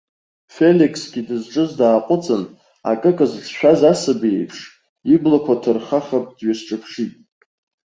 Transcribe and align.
Феликсгьы 0.55 1.21
дызҿыз 1.27 1.71
дааҟәыҵын, 1.79 2.43
акыка 2.91 3.25
зыҿшәаз 3.31 3.81
асаби 3.91 4.31
иеиԥш, 4.33 4.59
иблақәа 5.13 5.61
ҭырхаха 5.61 6.19
дҩасҿаԥшит. 6.37 7.13